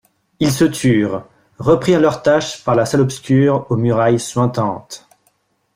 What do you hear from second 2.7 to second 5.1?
la salle obscure aux murailles suintantes.